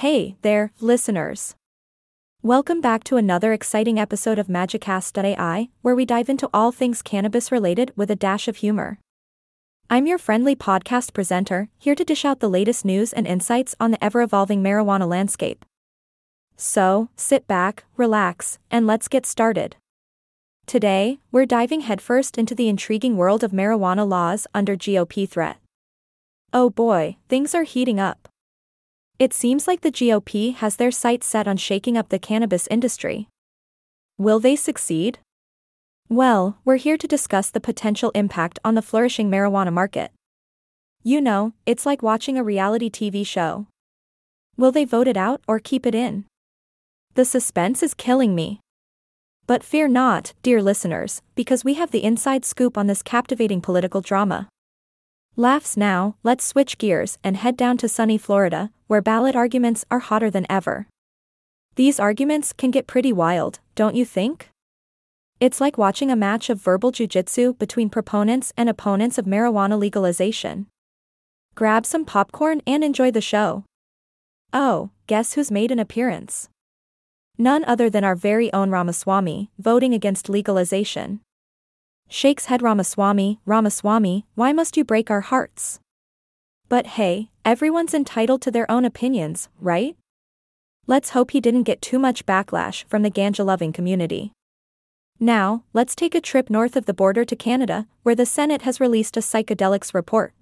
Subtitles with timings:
[0.00, 1.54] Hey there, listeners.
[2.42, 7.50] Welcome back to another exciting episode of Magicast.ai, where we dive into all things cannabis
[7.50, 8.98] related with a dash of humor.
[9.88, 13.90] I'm your friendly podcast presenter, here to dish out the latest news and insights on
[13.90, 15.64] the ever evolving marijuana landscape.
[16.58, 19.76] So, sit back, relax, and let's get started.
[20.66, 25.56] Today, we're diving headfirst into the intriguing world of marijuana laws under GOP threat.
[26.52, 28.28] Oh boy, things are heating up.
[29.18, 33.28] It seems like the GOP has their sights set on shaking up the cannabis industry.
[34.18, 35.20] Will they succeed?
[36.10, 40.12] Well, we're here to discuss the potential impact on the flourishing marijuana market.
[41.02, 43.68] You know, it's like watching a reality TV show.
[44.58, 46.26] Will they vote it out or keep it in?
[47.14, 48.60] The suspense is killing me.
[49.46, 54.02] But fear not, dear listeners, because we have the inside scoop on this captivating political
[54.02, 54.48] drama.
[55.38, 59.98] Laughs now, let's switch gears and head down to sunny Florida, where ballot arguments are
[59.98, 60.88] hotter than ever.
[61.74, 64.48] These arguments can get pretty wild, don't you think?
[65.38, 70.68] It's like watching a match of verbal jujitsu between proponents and opponents of marijuana legalization.
[71.54, 73.64] Grab some popcorn and enjoy the show.
[74.54, 76.48] Oh, guess who's made an appearance?
[77.36, 81.20] None other than our very own Ramaswamy, voting against legalization.
[82.08, 85.80] Shakes head Ramaswamy, Ramaswamy, why must you break our hearts?
[86.68, 89.96] But hey, everyone's entitled to their own opinions, right?
[90.86, 94.32] Let's hope he didn't get too much backlash from the ganja loving community.
[95.18, 98.80] Now, let's take a trip north of the border to Canada, where the Senate has
[98.80, 100.32] released a psychedelics report.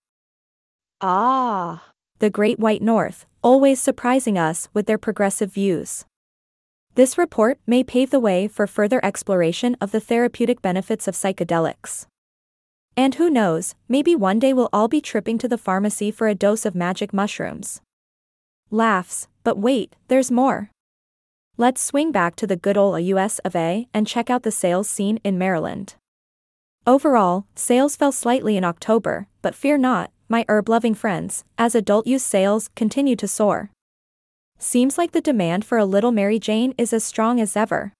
[1.00, 1.84] Ah,
[2.18, 6.04] The Great White North, always surprising us with their progressive views.
[6.96, 12.06] This report may pave the way for further exploration of the therapeutic benefits of psychedelics.
[12.96, 16.36] And who knows, maybe one day we'll all be tripping to the pharmacy for a
[16.36, 17.80] dose of magic mushrooms.
[18.70, 20.70] Laughs, but wait, there's more.
[21.56, 24.88] Let's swing back to the good old US of A and check out the sales
[24.88, 25.96] scene in Maryland.
[26.86, 32.06] Overall, sales fell slightly in October, but fear not, my herb loving friends, as adult
[32.06, 33.70] use sales continue to soar.
[34.58, 37.92] Seems like the demand for a little Mary Jane is as strong as ever.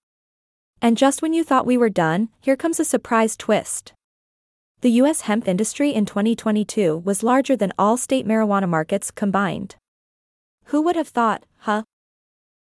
[0.81, 3.93] And just when you thought we were done, here comes a surprise twist.
[4.81, 5.23] The U.S.
[5.23, 9.77] hemp industry in 2022 was larger than all state marijuana markets combined.
[10.67, 11.85] Who would have thought, huh?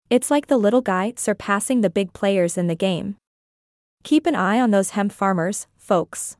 [0.09, 3.17] It's like the little guy surpassing the big players in the game.
[4.03, 6.37] Keep an eye on those hemp farmers, folks.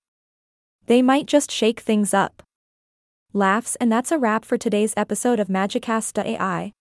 [0.86, 2.44] They might just shake things up.
[3.34, 6.72] Laughs, and that's a wrap for today's episode of Magicast.ai.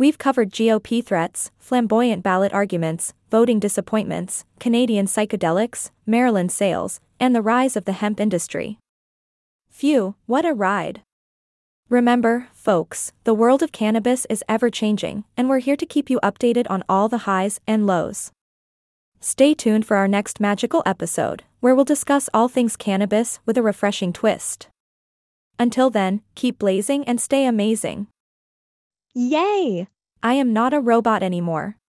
[0.00, 7.42] We've covered GOP threats, flamboyant ballot arguments, voting disappointments, Canadian psychedelics, Maryland sales, and the
[7.42, 8.78] rise of the hemp industry.
[9.68, 11.02] Phew, what a ride!
[11.90, 16.18] Remember, folks, the world of cannabis is ever changing, and we're here to keep you
[16.22, 18.32] updated on all the highs and lows.
[19.20, 23.62] Stay tuned for our next magical episode, where we'll discuss all things cannabis with a
[23.62, 24.68] refreshing twist.
[25.58, 28.06] Until then, keep blazing and stay amazing.
[29.14, 29.88] Yay!
[30.22, 31.79] I am not a robot anymore.